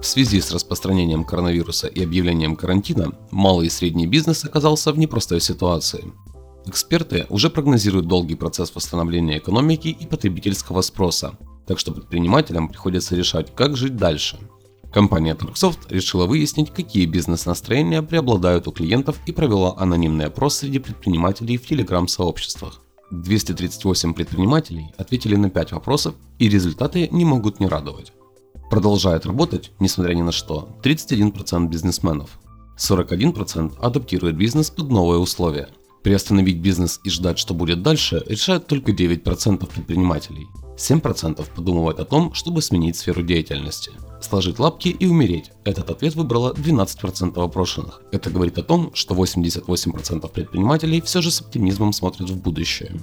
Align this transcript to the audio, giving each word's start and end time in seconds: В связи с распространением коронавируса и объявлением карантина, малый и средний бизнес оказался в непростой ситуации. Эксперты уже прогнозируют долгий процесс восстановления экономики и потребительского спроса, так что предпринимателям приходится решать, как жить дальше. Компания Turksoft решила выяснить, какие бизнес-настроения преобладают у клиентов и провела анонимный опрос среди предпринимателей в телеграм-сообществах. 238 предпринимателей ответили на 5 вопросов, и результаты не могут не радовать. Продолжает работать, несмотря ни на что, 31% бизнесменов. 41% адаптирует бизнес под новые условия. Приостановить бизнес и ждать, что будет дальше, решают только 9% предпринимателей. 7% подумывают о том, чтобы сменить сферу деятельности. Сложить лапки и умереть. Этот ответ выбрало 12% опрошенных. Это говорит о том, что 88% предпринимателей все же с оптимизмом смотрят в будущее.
В 0.00 0.06
связи 0.06 0.40
с 0.40 0.52
распространением 0.52 1.24
коронавируса 1.24 1.88
и 1.88 2.02
объявлением 2.04 2.54
карантина, 2.54 3.12
малый 3.32 3.66
и 3.66 3.70
средний 3.70 4.06
бизнес 4.06 4.44
оказался 4.44 4.92
в 4.92 4.98
непростой 4.98 5.40
ситуации. 5.40 6.12
Эксперты 6.66 7.26
уже 7.30 7.50
прогнозируют 7.50 8.06
долгий 8.06 8.36
процесс 8.36 8.72
восстановления 8.74 9.38
экономики 9.38 9.88
и 9.88 10.06
потребительского 10.06 10.82
спроса, 10.82 11.36
так 11.66 11.80
что 11.80 11.92
предпринимателям 11.92 12.68
приходится 12.68 13.16
решать, 13.16 13.54
как 13.54 13.76
жить 13.76 13.96
дальше. 13.96 14.38
Компания 14.92 15.34
Turksoft 15.34 15.90
решила 15.90 16.26
выяснить, 16.26 16.70
какие 16.72 17.04
бизнес-настроения 17.04 18.02
преобладают 18.02 18.68
у 18.68 18.72
клиентов 18.72 19.18
и 19.26 19.32
провела 19.32 19.74
анонимный 19.76 20.26
опрос 20.26 20.58
среди 20.58 20.78
предпринимателей 20.78 21.58
в 21.58 21.66
телеграм-сообществах. 21.66 22.80
238 23.10 24.14
предпринимателей 24.14 24.92
ответили 24.96 25.34
на 25.34 25.50
5 25.50 25.72
вопросов, 25.72 26.14
и 26.38 26.48
результаты 26.48 27.08
не 27.10 27.24
могут 27.24 27.58
не 27.58 27.66
радовать. 27.66 28.12
Продолжает 28.70 29.26
работать, 29.26 29.72
несмотря 29.80 30.14
ни 30.14 30.22
на 30.22 30.32
что, 30.32 30.68
31% 30.82 31.68
бизнесменов. 31.68 32.38
41% 32.78 33.78
адаптирует 33.80 34.36
бизнес 34.36 34.70
под 34.70 34.90
новые 34.90 35.18
условия. 35.18 35.68
Приостановить 36.02 36.58
бизнес 36.58 37.00
и 37.02 37.10
ждать, 37.10 37.38
что 37.38 37.54
будет 37.54 37.82
дальше, 37.82 38.22
решают 38.26 38.66
только 38.66 38.92
9% 38.92 39.66
предпринимателей. 39.66 40.46
7% 40.76 41.44
подумывают 41.56 41.98
о 41.98 42.04
том, 42.04 42.32
чтобы 42.34 42.62
сменить 42.62 42.96
сферу 42.96 43.22
деятельности. 43.22 43.90
Сложить 44.20 44.60
лапки 44.60 44.88
и 44.88 45.06
умереть. 45.06 45.50
Этот 45.64 45.90
ответ 45.90 46.14
выбрало 46.14 46.52
12% 46.52 47.42
опрошенных. 47.42 48.00
Это 48.12 48.30
говорит 48.30 48.58
о 48.58 48.62
том, 48.62 48.90
что 48.94 49.14
88% 49.14 50.28
предпринимателей 50.30 51.00
все 51.00 51.20
же 51.20 51.30
с 51.30 51.40
оптимизмом 51.40 51.92
смотрят 51.92 52.30
в 52.30 52.40
будущее. 52.40 53.00